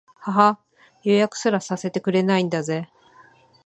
[0.19, 0.59] ははっ、
[1.03, 2.89] 予約すらさせてくれないんだぜ